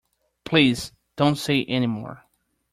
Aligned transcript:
Please 0.45 0.93
don't 1.15 1.35
say 1.35 1.63
any 1.65 1.85
more. 1.85 2.23